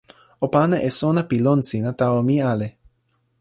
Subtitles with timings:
[0.45, 2.67] o pana e sona pi lon sina tawa mi ale.